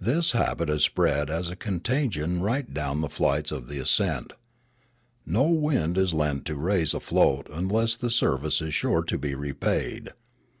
[0.00, 4.32] This habit has spread as a contagion right down the flights of the ascent.
[5.24, 9.36] No wind is lent to raise a fioat unless the service is sure to be
[9.36, 10.10] repaid.